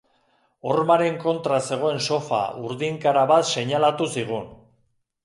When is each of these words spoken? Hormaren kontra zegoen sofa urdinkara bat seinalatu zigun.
Hormaren 0.69 1.19
kontra 1.23 1.59
zegoen 1.67 2.01
sofa 2.15 2.39
urdinkara 2.71 3.27
bat 3.33 3.47
seinalatu 3.57 4.09
zigun. 4.15 4.49